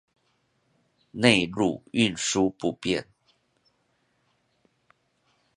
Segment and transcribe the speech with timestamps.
[0.03, 0.05] 內陸
[1.93, 3.07] 運輸不便